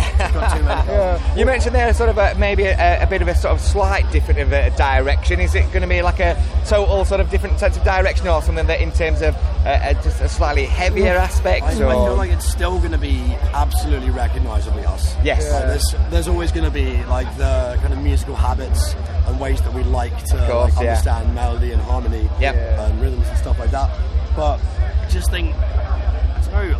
You 1.34 1.46
mentioned 1.46 1.74
there 1.74 1.92
sort 1.94 2.10
of 2.10 2.18
a, 2.18 2.34
maybe 2.38 2.64
a, 2.64 3.02
a 3.02 3.06
bit 3.06 3.22
of 3.22 3.28
a 3.28 3.34
sort 3.34 3.54
of 3.54 3.60
slight 3.60 4.10
different 4.12 4.38
of 4.40 4.52
a 4.52 4.68
direction. 4.76 5.40
Is 5.40 5.54
it 5.54 5.62
going 5.72 5.80
to 5.80 5.88
be 5.88 6.02
like 6.02 6.20
a 6.20 6.36
total 6.66 7.06
sort 7.06 7.20
of 7.22 7.30
different 7.30 7.58
sense 7.58 7.74
of 7.76 7.84
direction, 7.84 8.28
or 8.28 8.42
something 8.42 8.66
that 8.66 8.82
in 8.82 8.92
terms 8.92 9.22
of 9.22 9.34
uh, 9.64 9.80
a, 9.82 9.94
just 9.94 10.20
a 10.20 10.28
slightly 10.28 10.66
heavier 10.66 11.14
aspect? 11.14 11.64
I, 11.64 11.70
I 11.70 11.74
feel 11.74 12.16
like 12.16 12.30
it's 12.30 12.46
still 12.50 12.78
going 12.78 12.92
to 12.92 12.98
be 12.98 13.18
absolutely 13.54 14.10
recognisably 14.10 14.84
us. 14.84 15.16
Yes. 15.24 15.50
Like, 15.50 15.64
there's, 15.64 16.10
there's 16.10 16.28
always 16.28 16.52
going 16.52 16.64
to 16.64 16.70
be 16.70 17.02
like 17.04 17.34
the 17.38 17.78
kind 17.80 17.94
of 17.94 18.02
musical 18.02 18.34
habits 18.34 18.94
and 19.26 19.40
ways 19.40 19.62
that 19.62 19.72
we 19.72 19.84
like 19.84 20.16
to 20.26 20.36
course, 20.50 20.74
like, 20.76 20.84
yeah. 20.84 20.90
understand 20.90 21.34
melody 21.34 21.72
and 21.72 21.80
harmony 21.80 22.28
Yep. 22.40 22.54
and 22.54 23.00
rhythms 23.00 23.26
and 23.28 23.38
stuff 23.38 23.58
like 23.58 23.70
that. 23.70 23.90
But 24.36 24.60
I 25.00 25.08
just 25.08 25.30
think, 25.30 25.54
I 25.56 26.40
don't 26.50 26.72
know. 26.72 26.78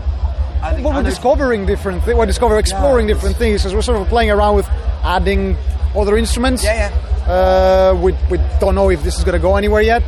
I 0.72 0.74
think 0.76 0.86
Well, 0.86 0.96
we're 0.96 1.02
discovering 1.08 1.66
different 1.66 2.02
things. 2.04 2.16
We're 2.16 2.26
discovering, 2.26 2.60
exploring 2.60 3.08
Yeah, 3.08 3.14
different 3.14 3.36
things 3.36 3.60
because 3.62 3.74
we're 3.74 3.82
sort 3.82 4.00
of 4.00 4.08
playing 4.08 4.30
around 4.30 4.56
with 4.56 4.68
adding 5.04 5.56
other 5.94 6.16
instruments. 6.16 6.64
Yeah, 6.64 6.90
Uh, 7.26 7.94
we, 8.00 8.12
we 8.30 8.38
don't 8.60 8.74
know 8.74 8.90
if 8.90 9.02
this 9.04 9.16
is 9.18 9.24
going 9.24 9.34
to 9.34 9.42
go 9.42 9.56
anywhere 9.56 9.82
yet. 9.82 10.02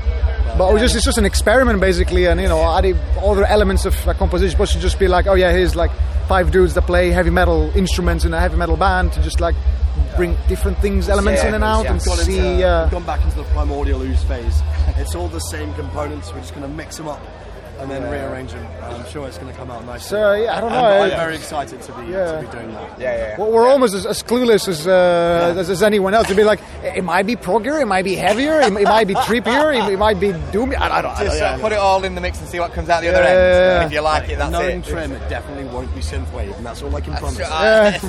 But 0.57 0.73
we 0.73 0.79
just, 0.81 0.95
it's 0.95 1.05
just 1.05 1.19
an 1.19 1.25
experiment 1.25 1.81
basically, 1.81 2.27
and 2.27 2.41
you 2.41 2.47
know, 2.49 2.63
adding 2.77 2.97
other 3.21 3.45
elements 3.45 3.87
of 3.87 3.95
a 4.07 4.15
composition. 4.15 4.51
Supposed 4.53 4.73
to 4.75 4.79
just 4.79 4.99
be 5.01 5.09
like, 5.09 5.27
oh 5.27 5.35
yeah, 5.35 5.51
here's 5.51 5.75
like 5.75 5.91
five 6.29 6.53
dudes 6.53 6.75
that 6.75 6.83
play 6.83 7.11
heavy 7.11 7.31
metal 7.31 7.71
instruments 7.77 8.25
in 8.25 8.33
a 8.33 8.39
heavy 8.41 8.57
metal 8.57 8.77
band 8.77 9.13
to 9.15 9.21
just 9.23 9.41
like 9.41 9.57
bring 10.17 10.37
different 10.49 10.79
things, 10.79 11.09
elements 11.09 11.43
Yeah, 11.43 11.49
in 11.49 11.55
and 11.55 11.65
out, 11.65 11.85
yeah. 11.85 11.93
and 11.93 12.05
gone, 12.05 12.17
see. 12.19 12.39
into, 12.39 12.69
uh, 12.69 12.85
we've 12.85 12.93
gone 12.93 13.03
back 13.05 13.23
into 13.25 13.37
the 13.37 13.45
primordial 13.45 14.01
ooze 14.03 14.23
phase. 14.25 14.63
It's 14.97 15.17
all 15.17 15.27
the 15.27 15.41
same 15.41 15.75
components. 15.75 16.33
We're 16.33 16.39
just 16.41 16.55
going 16.55 16.69
to 16.71 16.73
mix 16.73 16.97
them 16.99 17.09
up 17.09 17.21
and 17.81 17.91
then 17.91 18.03
rearrange 18.11 18.53
them. 18.53 18.67
I'm 18.83 19.05
sure 19.11 19.27
it's 19.27 19.39
going 19.39 19.51
to 19.53 19.59
come 19.59 19.71
out 19.71 19.85
nice. 19.85 20.07
So, 20.07 20.33
yeah, 20.35 20.57
I 20.57 20.61
don't 20.61 20.71
know, 20.71 20.79
I'm, 20.79 21.03
I'm 21.03 21.13
I- 21.13 21.17
very 21.17 21.35
excited 21.37 21.83
to 21.83 21.93
be 21.93 22.07
Yeah. 22.13 22.41
to 22.41 22.47
be 22.47 22.53
doing 22.57 22.73
that. 22.73 22.99
yeah, 23.01 23.17
yeah. 23.17 23.37
Well, 23.39 23.51
we're 23.51 23.67
almost 23.69 23.95
as, 23.95 24.07
as 24.07 24.23
clueless 24.23 24.69
as, 24.69 24.87
uh, 24.87 25.55
as 25.59 25.69
as 25.71 25.83
anyone 25.83 26.15
else. 26.15 26.29
To 26.29 26.35
be 26.35 26.45
like, 26.45 26.61
it 26.83 27.03
might 27.05 27.27
be 27.27 27.37
proggier, 27.37 27.81
it 27.81 27.87
might 27.87 28.05
be 28.05 28.15
heavier, 28.15 28.61
it, 28.61 28.73
it 28.73 28.85
might 28.85 29.07
be 29.09 29.15
trippier, 29.15 29.75
it, 29.89 29.93
it 29.93 29.99
might 29.99 30.21
be 30.21 30.29
doomy. 30.29 30.77
I, 30.79 30.99
I 30.99 31.03
don't, 31.03 31.11
I 31.17 31.25
Just 31.25 31.39
don't 31.39 31.49
sort 31.49 31.55
of 31.55 31.61
put 31.61 31.73
it 31.73 31.79
all 31.79 32.05
in 32.05 32.15
the 32.15 32.21
mix 32.21 32.39
and 32.41 32.49
see 32.49 32.61
what 32.61 32.73
comes 32.73 32.89
out 32.89 33.03
the 33.03 33.09
other 33.09 33.23
end. 33.23 33.35
yeah, 33.35 33.59
yeah. 33.59 33.77
And 33.83 33.87
if 33.87 33.93
you 33.93 34.01
like 34.01 34.29
it, 34.29 34.39
that's 34.39 34.51
Knowing 34.53 34.79
it. 34.79 34.85
trim, 34.85 35.13
it 35.13 35.29
definitely 35.29 35.65
won't 35.65 35.93
be 35.95 36.01
synthwave, 36.01 36.57
and 36.57 36.65
that's 36.67 36.83
all 36.83 36.95
I 36.95 37.01
can 37.01 37.15
promise. 37.15 37.37
Sure, 37.39 37.47
uh, 37.47 37.93
it's 37.95 38.05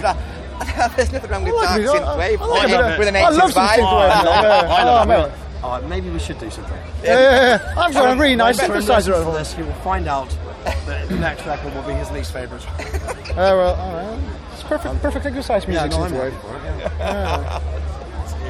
There's 0.96 1.12
nothing 1.12 1.30
wrong 1.32 1.44
with 1.44 1.54
I 1.54 1.58
like 1.58 1.68
dark 1.68 1.80
me- 1.82 1.88
I- 1.88 2.36
synthwave 2.38 2.40
I 2.40 2.46
like 2.46 2.68
with, 2.68 2.74
a 2.74 2.98
bit 2.98 3.06
a- 3.06 3.10
an 3.10 3.16
I 3.16 3.22
80s 3.24 3.38
love 3.38 3.52
vibe. 3.52 3.76
synthwave. 3.76 4.10
I 4.70 4.84
love 4.84 5.08
man. 5.08 5.32
Uh, 5.66 5.82
maybe 5.88 6.10
we 6.10 6.20
should 6.20 6.38
do 6.40 6.50
something. 6.50 6.78
Yeah, 7.04 7.20
yeah, 7.20 7.60
yeah. 7.76 7.82
I've 7.82 7.94
got 7.94 8.16
a 8.16 8.20
really 8.20 8.36
nice 8.36 8.60
synthesizer 8.60 9.18
at 9.18 9.24
home. 9.24 9.34
this, 9.34 9.54
he 9.54 9.64
will 9.64 9.74
find 9.76 10.08
out 10.08 10.30
that 10.64 11.10
the 11.10 11.16
next 11.16 11.46
record 11.46 11.74
will 11.74 11.84
be 11.84 11.94
his 11.94 12.12
least 12.12 12.32
favourite. 12.32 12.66
Uh, 12.68 13.34
well, 13.36 13.76
all 13.76 13.94
right. 13.94 14.36
It's 14.54 14.64
perfect, 14.64 15.02
perfect 15.02 15.26
exercise 15.26 15.68
music. 15.68 15.92
no, 15.92 16.04
I'm 16.04 16.12
synthwave. 16.12 16.32
happy 16.32 16.48
for 16.48 16.56
it. 16.58 16.92
Yeah. 17.00 17.62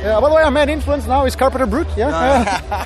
Yeah, 0.05 0.19
by 0.19 0.29
the 0.29 0.36
way, 0.36 0.43
our 0.43 0.51
main 0.51 0.69
influence 0.69 1.07
now 1.07 1.25
is 1.25 1.36
Carpenter 1.36 1.65
Brut. 1.65 1.88
Yeah, 1.98 2.10
yeah. 2.10 2.86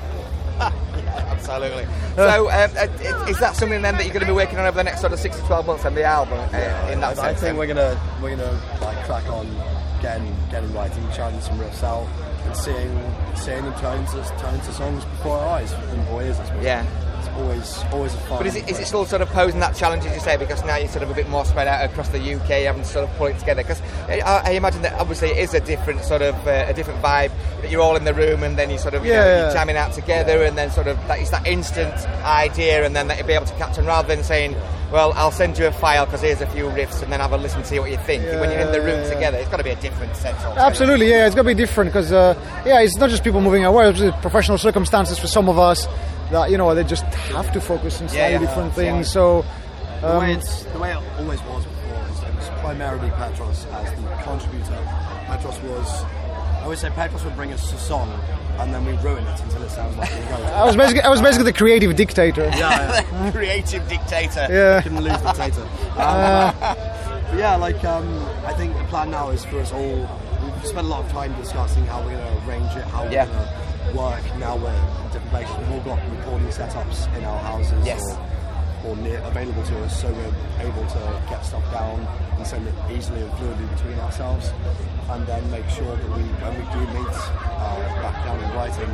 Absolutely. 1.31 1.85
So, 2.15 2.49
um, 2.49 2.71
uh, 2.77 3.25
is 3.27 3.39
that 3.39 3.55
something 3.57 3.81
then 3.81 3.95
that 3.97 4.05
you're 4.05 4.13
going 4.13 4.25
to 4.25 4.31
be 4.31 4.35
working 4.35 4.57
on 4.57 4.65
over 4.65 4.77
the 4.77 4.83
next 4.83 5.01
sort 5.01 5.11
of 5.11 5.19
six 5.19 5.35
to 5.37 5.41
twelve 5.43 5.65
months? 5.67 5.83
And 5.83 5.97
the 5.97 6.03
album, 6.03 6.39
uh, 6.39 6.89
in 6.91 7.01
that 7.01 7.17
I, 7.19 7.29
I 7.29 7.33
sense. 7.33 7.41
think 7.41 7.57
we're 7.57 7.67
gonna 7.67 7.99
we're 8.21 8.37
gonna 8.37 8.61
like 8.81 9.03
crack 9.05 9.27
on 9.29 9.47
getting 10.01 10.33
getting 10.49 10.71
writing, 10.73 11.05
charting 11.11 11.41
some 11.41 11.59
real 11.59 11.71
sell, 11.73 12.07
and 12.23 12.28
seeing 12.53 12.91
seeing 13.35 13.63
them 13.63 13.73
turn 13.79 13.99
into 13.99 14.23
turn 14.39 14.53
into 14.55 14.71
songs 14.71 15.05
before 15.05 15.37
our 15.37 15.59
eyes 15.59 15.71
and 15.73 16.07
our 16.09 16.23
ears. 16.23 16.39
I 16.39 16.45
suppose. 16.45 16.63
Yeah. 16.63 16.85
Always 17.37 17.83
always 17.91 18.13
a 18.13 18.17
fun. 18.17 18.37
But 18.39 18.47
is 18.47 18.55
it, 18.55 18.69
is 18.69 18.79
it 18.79 18.85
still 18.87 19.05
sort 19.05 19.21
of 19.21 19.29
posing 19.29 19.59
that 19.61 19.75
challenge, 19.75 20.05
as 20.05 20.13
you 20.13 20.19
say, 20.21 20.37
because 20.37 20.63
now 20.65 20.77
you're 20.77 20.87
sort 20.87 21.03
of 21.03 21.09
a 21.09 21.13
bit 21.13 21.27
more 21.29 21.45
spread 21.45 21.67
out 21.67 21.83
across 21.83 22.09
the 22.09 22.19
UK, 22.35 22.47
having 22.65 22.81
to 22.83 22.87
sort 22.87 23.09
of 23.09 23.15
pull 23.17 23.27
it 23.27 23.37
together? 23.39 23.61
Because 23.63 23.81
I, 24.07 24.19
I 24.45 24.49
imagine 24.51 24.81
that 24.83 24.93
obviously 24.99 25.29
it 25.29 25.37
is 25.37 25.53
a 25.53 25.59
different 25.59 26.03
sort 26.03 26.21
of 26.21 26.35
uh, 26.47 26.65
a 26.67 26.73
different 26.73 27.01
vibe. 27.01 27.31
That 27.61 27.71
you're 27.71 27.81
all 27.81 27.95
in 27.95 28.05
the 28.05 28.13
room 28.13 28.43
and 28.43 28.57
then 28.57 28.69
you 28.69 28.77
sort 28.77 28.93
of 28.93 29.05
you 29.05 29.11
know, 29.13 29.19
Yeah. 29.25 29.43
you're 29.45 29.53
jamming 29.53 29.75
out 29.77 29.93
together, 29.93 30.43
and 30.43 30.57
then 30.57 30.71
sort 30.71 30.87
of 30.87 30.97
that 31.07 31.19
it's 31.19 31.31
that 31.31 31.45
instant 31.47 31.93
idea, 32.23 32.85
and 32.85 32.95
then 32.95 33.07
that 33.07 33.17
you'll 33.17 33.27
be 33.27 33.33
able 33.33 33.45
to 33.45 33.53
catch 33.53 33.69
capture 33.69 33.83
rather 33.83 34.07
than 34.07 34.23
saying, 34.23 34.55
"Well, 34.91 35.13
I'll 35.15 35.31
send 35.31 35.57
you 35.59 35.67
a 35.67 35.71
file 35.71 36.05
because 36.05 36.21
here's 36.21 36.41
a 36.41 36.47
few 36.47 36.65
riffs, 36.69 37.03
and 37.03 37.11
then 37.11 37.19
have 37.19 37.33
a 37.33 37.37
listen, 37.37 37.61
to 37.61 37.67
see 37.67 37.79
what 37.79 37.91
you 37.91 37.97
think." 37.97 38.23
when 38.39 38.49
you're 38.51 38.59
in 38.61 38.71
the 38.71 38.79
room 38.79 38.99
Yeah, 39.01 39.07
yeah. 39.07 39.13
together, 39.13 39.37
it's 39.37 39.49
got 39.49 39.57
to 39.57 39.63
be 39.63 39.69
a 39.71 39.75
different 39.75 40.15
sense. 40.15 40.37
altogether. 40.43 40.65
Absolutely, 40.67 41.09
yeah. 41.09 41.25
it's 41.25 41.35
got 41.35 41.41
to 41.43 41.47
be 41.47 41.53
different 41.53 41.91
because, 41.91 42.11
uh, 42.11 42.33
yeah, 42.65 42.79
it's 42.81 42.95
not 42.97 43.09
just 43.09 43.23
people 43.23 43.41
moving 43.41 43.65
away. 43.65 43.89
It's 43.89 43.99
professional 44.21 44.57
circumstances 44.57 45.19
for 45.19 45.27
some 45.27 45.49
of 45.49 45.59
us 45.59 45.87
that 46.31 46.51
you 46.51 46.57
know 46.57 46.73
they 46.75 46.83
just 46.83 47.03
have 47.05 47.51
to 47.53 47.61
focus 47.61 48.01
on 48.01 48.09
slightly 48.09 48.33
yeah. 48.33 48.39
different 48.39 48.69
Yeah. 48.69 48.73
things. 48.83 49.11
So, 49.11 49.45
The 50.01 50.19
way 50.19 50.33
it's 50.33 50.63
the 50.63 50.79
way 50.79 50.91
it 50.91 50.97
always 51.19 51.41
was 51.43 51.65
before 51.65 52.05
is 52.11 52.23
it 52.23 52.35
was 52.35 52.49
primarily 52.61 53.09
Petros 53.11 53.65
as 53.71 53.89
the 53.91 54.07
contributor. 54.23 54.77
Petros 55.27 55.59
was 55.61 56.03
I 56.59 56.63
always 56.63 56.79
say 56.79 56.89
Petros 56.89 57.23
would 57.23 57.35
bring 57.35 57.51
us 57.53 57.71
a 57.73 57.77
song 57.77 58.09
and 58.59 58.73
then 58.73 58.85
we 58.85 58.91
ruin 58.97 59.23
it 59.25 59.39
until 59.41 59.63
it 59.63 59.69
sounds 59.71 59.95
like 59.97 60.11
I 60.11 60.65
was 60.65 60.75
basically 60.75 61.01
I 61.01 61.09
was 61.09 61.21
basically 61.21 61.45
the 61.51 61.57
creative 61.57 61.95
dictator. 61.95 62.45
Yeah, 62.55 63.03
yeah. 63.11 63.31
Creative 63.39 63.87
dictator. 63.87 64.47
Yeah. 64.49 64.81
couldn't 64.81 65.01
lose 65.03 65.21
the 65.21 65.31
dictator. 65.31 65.67
Um, 65.99 66.55
but 67.31 67.37
yeah, 67.37 67.55
like 67.57 67.83
um, 67.85 68.25
I 68.45 68.53
think 68.53 68.75
the 68.77 68.83
plan 68.85 69.11
now 69.11 69.29
is 69.29 69.45
for 69.45 69.59
us 69.59 69.71
all. 69.71 70.09
We've 70.59 70.67
spent 70.67 70.87
a 70.87 70.89
lot 70.89 71.05
of 71.05 71.11
time 71.11 71.33
discussing 71.39 71.85
how 71.85 72.01
we're 72.03 72.17
going 72.17 72.41
to 72.41 72.49
arrange 72.49 72.75
it, 72.75 72.83
how 72.91 73.03
we're 73.05 73.11
going 73.11 73.29
to 73.29 73.97
work. 73.97 74.23
Now 74.39 74.57
we're 74.57 74.75
in 74.75 75.05
different 75.07 75.29
places. 75.29 75.55
We've 75.55 75.71
all 75.71 75.95
got 75.95 75.99
recording 76.11 76.49
setups 76.49 77.07
in 77.17 77.23
our 77.23 77.39
houses. 77.39 77.85
Yes. 77.85 78.03
Or, 78.83 78.91
or 78.91 78.95
near, 78.97 79.19
available 79.23 79.63
to 79.63 79.79
us, 79.83 80.01
so 80.01 80.11
we're 80.11 80.67
able 80.67 80.85
to 80.87 81.23
get 81.29 81.45
stuff 81.45 81.63
down 81.71 81.99
and 82.35 82.47
send 82.47 82.67
it 82.67 82.73
easily 82.91 83.21
and 83.21 83.31
fluidly 83.33 83.69
between 83.75 83.99
ourselves, 83.99 84.51
and 85.09 85.25
then 85.27 85.49
make 85.51 85.67
sure 85.69 85.95
that 85.95 86.09
we, 86.15 86.23
when 86.23 86.53
we 86.55 86.63
do 86.71 86.79
meet 86.91 87.15
uh, 87.15 88.01
back 88.01 88.23
down 88.23 88.39
in 88.43 88.49
Brighton, 88.51 88.91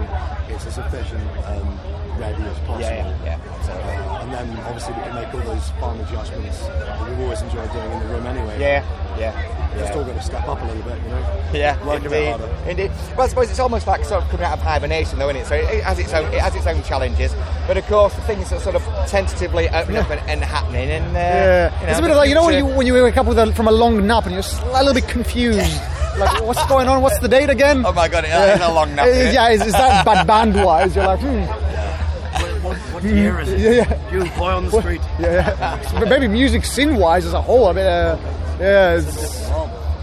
it's 0.54 0.66
as 0.66 0.78
efficient 0.78 1.22
and 1.22 2.20
ready 2.20 2.44
as 2.44 2.58
possible. 2.60 2.82
Yeah, 2.82 3.24
yeah, 3.24 3.40
yeah. 3.66 3.74
Uh, 3.74 4.22
and 4.24 4.34
then 4.34 4.58
obviously 4.66 4.94
we 4.96 5.02
can 5.02 5.16
make 5.16 5.34
all 5.34 5.42
those 5.42 5.70
fine 5.82 6.00
adjustments 6.00 6.60
that 6.66 7.10
we've 7.10 7.20
always 7.20 7.42
enjoyed 7.44 7.72
doing 7.72 7.92
in 7.92 8.00
the 8.00 8.06
room 8.06 8.26
anyway. 8.26 8.60
Yeah, 8.60 9.18
yeah. 9.20 9.34
Just 9.78 9.92
yeah. 9.92 9.98
all 9.98 10.06
got 10.06 10.16
to 10.16 10.22
step 10.22 10.48
up 10.48 10.62
a 10.62 10.66
little 10.66 10.84
bit, 10.84 11.02
you 11.04 11.10
know. 11.10 11.42
Yeah, 11.54 11.86
Work 11.86 12.06
a 12.06 12.10
bit 12.10 12.40
indeed, 12.42 12.70
indeed. 12.70 12.92
Well, 13.16 13.22
I 13.22 13.28
suppose 13.28 13.50
it's 13.50 13.60
almost 13.60 13.88
like 13.88 14.04
sort 14.06 14.24
of 14.24 14.30
coming 14.30 14.46
out 14.46 14.54
of 14.54 14.64
hibernation, 14.64 15.20
though, 15.20 15.30
isn't 15.30 15.42
it? 15.42 15.48
So 15.48 15.56
it 15.56 15.84
has 15.84 16.00
its 16.00 16.14
own, 16.14 16.26
it 16.34 16.40
has 16.42 16.56
its 16.56 16.66
own 16.68 16.82
challenges, 16.84 17.34
but 17.68 17.78
of 17.78 17.86
course 17.88 18.14
the 18.16 18.22
things 18.22 18.52
are 18.52 18.60
sort 18.60 18.76
of 18.76 18.84
tentatively 19.08 19.70
opening 19.70 19.98
up 19.98 20.10
and, 20.10 20.30
and 20.30 20.44
happening, 20.44 20.90
and 20.90 21.06
uh, 21.16 21.20
Yeah, 21.20 21.80
you 21.80 21.86
know, 21.86 21.92
it's 21.92 22.00
a 22.00 22.02
bit 22.02 22.12
of 22.12 22.18
like 22.18 22.30
you 22.30 22.36
know 22.36 22.46
when 22.46 22.58
you 22.58 22.66
when 22.66 22.88
you 22.88 22.94
wake 22.94 23.18
up 23.18 23.26
with 23.26 23.38
a, 23.38 23.54
from 23.54 23.68
a 23.68 23.72
long 23.72 24.06
nap 24.08 24.24
and 24.26 24.34
you're 24.34 24.42
just 24.42 24.62
a 24.62 24.72
little 24.72 24.94
bit 24.94 25.08
confused. 25.08 25.60
like, 26.18 26.44
what's 26.44 26.66
going 26.68 26.88
on? 26.88 27.02
What's 27.02 27.20
the 27.20 27.28
date 27.28 27.50
again? 27.50 27.86
Oh 27.86 27.92
my 27.92 28.08
god, 28.08 28.24
it 28.26 28.30
is 28.30 28.62
a 28.62 28.72
long 28.74 28.96
nap. 28.96 29.08
Isn't 29.10 29.28
it? 29.28 29.34
yeah, 29.34 29.50
is, 29.50 29.66
is 29.66 29.74
that 29.74 30.06
bad 30.06 30.26
band 30.26 30.56
wise? 30.56 30.96
You're 30.96 31.06
like, 31.06 31.20
hmm, 31.20 31.42
What, 31.44 32.64
what, 32.64 32.78
what 32.94 33.04
year 33.04 33.40
is 33.42 33.50
it? 33.50 33.60
yeah, 33.60 33.72
yeah. 33.72 34.12
You 34.12 34.30
boy 34.32 34.52
on 34.52 34.66
the 34.66 34.80
street. 34.80 35.02
yeah, 35.20 35.56
yeah. 35.60 36.00
But 36.00 36.08
maybe 36.08 36.28
music 36.28 36.64
scene 36.66 36.96
wise 36.96 37.26
as 37.26 37.34
a 37.34 37.42
whole, 37.42 37.68
I 37.68 37.74
mean, 37.74 37.86
uh, 37.86 38.18
yeah, 38.60 38.96
it's, 38.96 39.48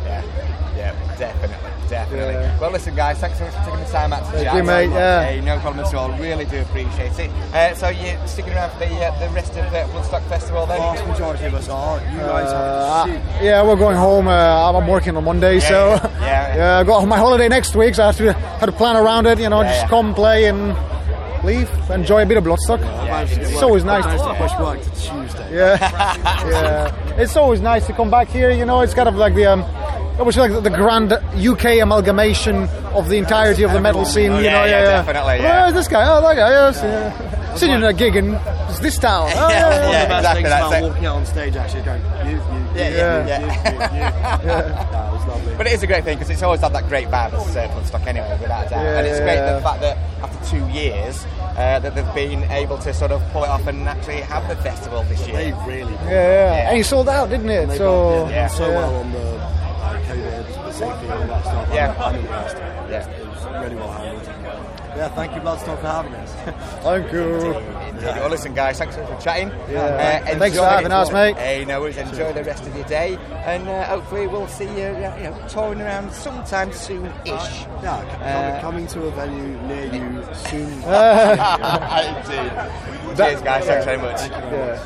Yeah, 0.05 0.23
yeah, 0.77 1.17
definitely, 1.19 1.57
definitely. 1.89 2.35
Yeah. 2.35 2.59
Well, 2.61 2.71
listen, 2.73 2.95
guys, 2.95 3.19
thanks 3.19 3.39
so 3.39 3.45
much 3.45 3.55
for 3.55 3.65
taking 3.65 3.81
the 3.81 3.91
time 3.91 4.13
out 4.13 4.25
to 4.27 4.33
Thank 4.33 4.45
chat. 4.45 4.57
you, 4.57 4.63
mate, 4.65 4.91
yeah. 4.91 5.25
Hey, 5.25 5.41
no 5.41 5.59
problem 5.61 5.85
at 5.87 5.95
all. 5.95 6.11
Really 6.19 6.45
do 6.45 6.61
appreciate 6.61 7.19
it. 7.19 7.31
Uh, 7.55 7.75
so 7.75 7.89
you're 7.89 8.19
sticking 8.27 8.53
around 8.53 8.71
for 8.73 8.79
the 8.81 8.87
uh, 8.95 9.19
the 9.21 9.29
rest 9.35 9.51
of 9.57 9.71
the 9.71 9.79
Bloodstock 9.93 10.23
Festival 10.29 10.67
then? 10.67 10.79
vast 10.79 11.07
majority 11.07 11.45
of 11.47 11.55
us 11.55 11.69
are. 11.69 11.99
You 12.01 12.19
guys 12.19 12.53
uh, 12.53 13.05
have 13.05 13.07
to 13.07 13.13
shoot. 13.39 13.45
yeah, 13.45 13.63
we're 13.63 13.77
going 13.77 13.97
home. 13.97 14.27
Uh, 14.29 14.69
I'm 14.69 14.77
I'm 14.77 14.87
working 14.89 15.17
on 15.17 15.25
Monday, 15.25 15.61
so 15.61 15.95
yeah, 15.95 16.11
yeah. 16.21 16.57
yeah, 16.57 16.79
I 16.79 16.85
got 16.85 17.07
my 17.07 17.19
holiday 17.19 17.49
next 17.49 17.75
week, 17.77 17.95
so 17.95 18.03
I 18.03 18.07
have 18.07 18.17
to 18.19 18.33
have 18.33 18.67
to 18.67 18.73
plan 18.73 18.97
around 18.97 19.27
it. 19.27 19.39
You 19.39 19.49
know, 19.49 19.63
Yeah, 19.63 19.69
just 19.71 19.83
yeah. 19.83 19.89
come 19.89 20.15
play 20.15 20.47
and 20.47 20.77
leave, 21.45 21.69
enjoy 21.91 22.23
a 22.23 22.27
bit 22.27 22.37
of 22.39 22.45
Bloodstock. 22.45 22.81
Managed 22.81 23.39
It's 23.39 23.63
always 23.63 23.85
nice. 23.85 24.05
to 24.05 24.35
push 24.35 24.53
work 24.59 24.81
to 24.83 24.91
Tuesday. 24.91 25.57
Yeah, 25.57 25.77
yeah. 26.49 27.21
It's 27.21 27.37
always 27.37 27.61
nice 27.61 27.87
to 27.87 27.93
come 27.93 28.11
back 28.11 28.29
here. 28.29 28.51
You 28.51 28.65
know, 28.65 28.81
it's 28.81 28.95
kind 28.95 29.09
of 29.09 29.17
like 29.17 29.35
the 29.35 29.47
um, 29.47 29.63
almost 30.19 30.39
like 30.39 30.53
the, 30.53 30.61
the 30.61 30.71
grand 30.71 31.13
UK 31.13 31.81
amalgamation 31.83 32.57
of 32.95 33.09
the 33.09 33.17
entirety 33.17 33.63
of 33.65 33.73
the 33.73 33.81
metal 33.81 34.05
scene. 34.05 34.33
You 34.33 34.41
Yeah, 34.41 34.53
know, 34.53 34.65
yeah, 34.65 34.71
yeah, 34.71 35.03
definitely, 35.03 35.33
Oh, 35.33 35.43
yeah. 35.43 35.63
there's 35.63 35.75
this 35.75 35.89
guy. 35.89 36.05
Oh, 36.07 36.21
that 36.23 36.37
guy. 36.37 36.51
Yes. 36.51 36.81
Yeah. 36.83 37.55
Sitting 37.55 37.75
in 37.77 37.85
a 37.85 37.93
gig 37.93 38.17
in 38.17 38.33
it's 38.71 38.79
this 38.79 38.97
town. 38.99 39.29
Oh, 39.35 39.49
Yeah, 39.51 39.51
yeah, 39.51 39.67
One 39.69 39.75
of 39.75 39.91
the 39.91 40.09
best 40.09 40.19
exactly, 40.19 40.43
things 40.43 40.49
that's 40.49 40.67
about 40.69 40.83
it. 40.83 40.89
walking 40.89 41.05
out 41.07 41.17
on 41.17 41.27
stage 41.27 41.57
actually 41.57 41.83
going, 41.83 42.01
you, 42.01 42.31
you, 42.33 42.39
Yeah, 42.39 42.89
you, 42.89 42.97
yeah, 42.97 43.21
you, 43.21 43.29
yeah. 43.29 43.41
you, 43.41 43.47
you, 43.47 43.53
you. 43.53 44.49
Yeah, 44.49 45.09
it 45.09 45.13
was 45.13 45.27
lovely. 45.27 45.55
But 45.59 45.67
it 45.67 45.73
is 45.75 45.83
a 45.83 45.87
great 45.87 46.05
thing 46.05 46.17
because 46.17 46.31
it's 46.31 46.43
always 46.43 46.61
had 46.63 46.73
that 46.73 46.89
great 46.89 47.09
vibe 47.09 47.35
as 47.35 47.55
uh, 47.55 47.69
Bloodstock 47.69 48.07
anyway, 48.07 48.39
without 48.41 48.67
a 48.67 48.71
doubt. 48.71 48.83
Yeah, 48.83 48.99
and 48.99 49.07
it's 49.07 49.21
great 49.21 49.35
yeah. 49.35 49.53
the 49.57 49.61
fact 49.61 49.81
that 49.83 49.99
after 50.23 50.32
two 50.45 50.67
years 50.69 51.25
uh, 51.57 51.79
that 51.81 51.95
they've 51.95 52.15
been 52.15 52.45
able 52.51 52.79
to 52.79 52.93
sort 52.95 53.13
of 53.13 53.23
pull 53.33 53.45
it 53.45 53.49
off 53.49 53.67
and 53.67 53.89
actually 53.89 54.21
have 54.23 54.49
the 54.49 54.57
festival 54.63 55.03
this 55.05 55.27
year. 55.27 55.37
they 55.37 55.53
really 55.67 55.93
yeah, 55.95 56.11
yeah. 56.11 56.55
Yeah. 56.55 56.69
And 56.69 56.77
he 56.77 56.83
sold 56.83 57.09
out, 57.09 57.31
didn't 57.31 57.49
it? 57.51 57.67
They 57.69 57.79
So 57.79 58.23
got 58.25 58.31
yeah. 58.31 58.47
so 58.49 58.69
yeah. 58.69 58.77
well 58.79 58.95
on 58.97 59.13
the 59.13 59.19
COVID, 60.09 60.47
the 60.67 60.73
safety, 60.73 61.09
all 61.11 61.19
that 61.27 61.43
stuff. 61.45 61.55
I'm- 61.69 61.75
Yeah. 61.75 61.95
I'm 62.05 62.15
impressed. 62.17 62.57
Yeah. 62.57 63.09
It 63.09 63.27
was 63.29 63.45
really 63.63 63.77
well 63.77 63.93
handled. 63.93 64.72
Yeah, 64.95 65.09
thank 65.15 65.35
you, 65.35 65.41
Bloodstock, 65.41 65.81
for 65.81 65.87
having 65.87 66.15
us. 66.15 66.33
Thank 66.83 67.13
you. 67.13 67.55
Well, 68.03 68.29
listen, 68.29 68.53
guys, 68.53 68.77
thanks 68.79 68.95
for 68.97 69.05
chatting. 69.23 69.49
Uh, 69.51 69.67
Yeah. 69.71 70.19
Thanks 70.25 70.45
enjoy- 70.49 70.57
for 70.63 70.69
having 70.69 70.93
us, 70.93 71.11
mate. 71.13 71.37
Hey, 71.37 71.65
no 71.65 71.81
worries. 71.81 71.97
Enjoy 71.97 72.33
the 72.33 72.45
rest 72.45 72.67
of 72.67 72.75
your 72.77 72.85
day, 72.87 73.17
and 73.47 73.67
uh, 73.69 73.85
hopefully 73.85 74.27
we'll 74.27 74.49
see 74.49 74.65
you, 74.65 74.89
uh, 74.89 75.17
you 75.17 75.25
know, 75.31 75.37
touring 75.49 75.81
around 75.81 76.13
sometime 76.13 76.73
soon-ish. 76.73 77.65
Yeah, 77.83 78.05
Uh, 78.23 78.61
coming 78.61 78.87
to 78.89 79.05
a 79.07 79.11
venue 79.13 79.57
near 79.67 79.87
you 79.95 80.23
soon. 80.35 80.69
Indeed. 80.83 82.53
Cheers, 83.17 83.41
guys. 83.43 83.65
Thanks 83.65 83.85
very 83.87 83.99
much. 83.99 84.21
Yeah. 84.21 84.79